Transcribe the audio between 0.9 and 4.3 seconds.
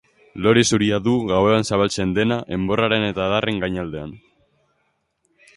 du, gauean zabaltzen dena, enborraren eta adarren gainaldean.